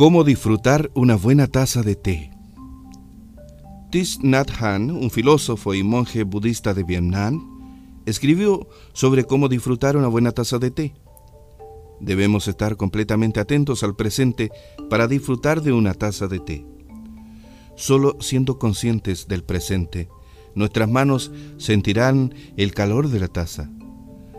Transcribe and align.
Cómo 0.00 0.24
disfrutar 0.24 0.90
una 0.94 1.14
buena 1.14 1.46
taza 1.46 1.82
de 1.82 1.94
té. 1.94 2.30
Thich 3.90 4.18
Nhat 4.22 4.50
Hanh, 4.58 4.90
un 4.90 5.10
filósofo 5.10 5.74
y 5.74 5.82
monje 5.82 6.22
budista 6.22 6.72
de 6.72 6.84
Vietnam, 6.84 8.00
escribió 8.06 8.66
sobre 8.94 9.24
cómo 9.24 9.50
disfrutar 9.50 9.98
una 9.98 10.08
buena 10.08 10.32
taza 10.32 10.58
de 10.58 10.70
té. 10.70 10.94
Debemos 12.00 12.48
estar 12.48 12.78
completamente 12.78 13.40
atentos 13.40 13.82
al 13.82 13.94
presente 13.94 14.50
para 14.88 15.06
disfrutar 15.06 15.60
de 15.60 15.72
una 15.72 15.92
taza 15.92 16.28
de 16.28 16.38
té. 16.38 16.64
Solo 17.76 18.16
siendo 18.20 18.58
conscientes 18.58 19.28
del 19.28 19.44
presente, 19.44 20.08
nuestras 20.54 20.88
manos 20.88 21.30
sentirán 21.58 22.34
el 22.56 22.72
calor 22.72 23.08
de 23.08 23.20
la 23.20 23.28
taza. 23.28 23.70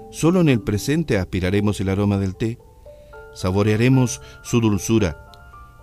Solo 0.09 0.41
en 0.41 0.49
el 0.49 0.61
presente 0.61 1.19
aspiraremos 1.19 1.79
el 1.81 1.89
aroma 1.89 2.17
del 2.17 2.35
té, 2.35 2.57
saborearemos 3.35 4.21
su 4.41 4.59
dulzura 4.59 5.27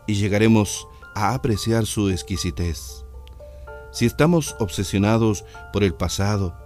y 0.08 0.14
llegaremos 0.14 0.88
a 1.14 1.34
apreciar 1.34 1.86
su 1.86 2.08
exquisitez. 2.08 3.04
Si 3.92 4.06
estamos 4.06 4.56
obsesionados 4.58 5.44
por 5.72 5.84
el 5.84 5.94
pasado 5.94 6.56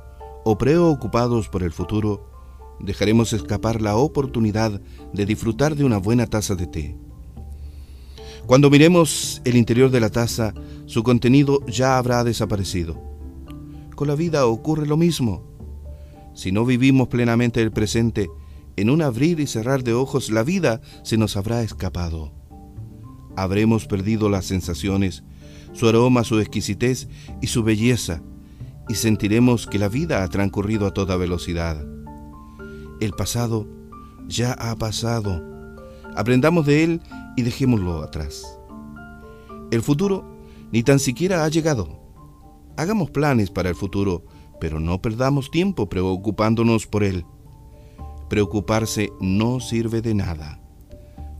o 0.45 0.57
preocupados 0.57 1.49
por 1.49 1.63
el 1.63 1.73
futuro, 1.73 2.31
dejaremos 2.79 3.33
escapar 3.33 3.83
la 3.83 3.97
oportunidad 3.97 4.81
de 5.13 5.27
disfrutar 5.27 5.75
de 5.75 5.85
una 5.85 5.99
buena 5.99 6.27
taza 6.27 6.55
de 6.55 6.67
té. 6.67 6.97
Cuando 8.47 8.71
miremos 8.71 9.43
el 9.45 9.57
interior 9.57 9.91
de 9.91 10.01
la 10.01 10.11
taza, 10.11 10.55
su 10.87 11.03
contenido 11.03 11.65
ya 11.67 11.99
habrá 11.99 12.25
desaparecido. 12.25 13.01
Con 13.97 14.09
la 14.09 14.15
vida 14.15 14.47
ocurre 14.47 14.87
lo 14.87 14.97
mismo. 14.97 15.43
Si 16.35 16.53
no 16.53 16.65
vivimos 16.65 17.09
plenamente 17.09 17.61
el 17.61 17.73
presente, 17.73 18.31
en 18.77 18.89
un 18.89 19.03
abrir 19.03 19.41
y 19.41 19.47
cerrar 19.47 19.83
de 19.83 19.95
ojos 19.95 20.31
la 20.31 20.45
vida 20.45 20.81
se 21.03 21.17
nos 21.17 21.37
habrá 21.37 21.63
escapado 21.63 22.42
habremos 23.37 23.87
perdido 23.87 24.29
las 24.29 24.47
sensaciones, 24.47 25.25
su 25.73 25.89
aroma, 25.89 26.25
su 26.25 26.39
exquisitez 26.41 27.09
y 27.41 27.47
su 27.47 27.63
belleza, 27.63 28.23
y 28.89 28.95
sentiremos 28.95 29.67
que 29.67 29.79
la 29.79 29.89
vida 29.89 30.23
ha 30.23 30.29
transcurrido 30.29 30.87
a 30.87 30.95
toda 30.95 31.17
velocidad. 31.17 31.85
El 33.01 33.13
pasado 33.13 33.67
ya 34.29 34.53
ha 34.53 34.77
pasado. 34.77 35.43
Aprendamos 36.17 36.67
de 36.67 36.85
él 36.85 37.01
y 37.37 37.43
dejémoslo 37.43 38.03
atrás. 38.03 38.59
El 39.71 39.83
futuro 39.83 40.25
ni 40.71 40.83
tan 40.83 40.99
siquiera 40.99 41.45
ha 41.45 41.49
llegado. 41.49 42.01
Hagamos 42.77 43.11
planes 43.11 43.51
para 43.51 43.69
el 43.69 43.75
futuro, 43.75 44.25
pero 44.61 44.81
no 44.81 45.03
perdamos 45.03 45.51
tiempo 45.51 45.89
preocupándonos 45.89 46.87
por 46.87 47.05
él. 47.05 47.27
Preocuparse 48.29 49.13
no 49.21 49.61
sirve 49.61 50.01
de 50.01 50.15
nada. 50.15 50.62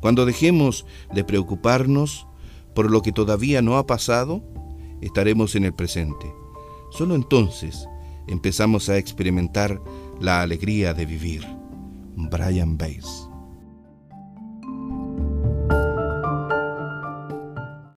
Cuando 0.03 0.27
dejemos 0.27 0.85
de 1.15 1.23
preocuparnos 1.23 2.27
por 2.75 2.91
lo 2.91 3.03
que 3.03 3.13
todavía 3.13 3.63
no 3.63 3.79
ha 3.79 3.87
pasado, 3.87 4.43
estaremos 5.01 5.55
en 5.55 5.65
el 5.65 5.73
presente. 5.73 6.27
Solo 6.91 7.15
entonces 7.15 7.89
empezamos 8.27 8.89
a 8.89 8.99
experimentar 8.99 9.81
la 10.21 10.43
alegría 10.43 10.93
de 10.93 11.07
vivir. 11.07 11.47
Brian 12.17 12.77
Bass 12.77 13.32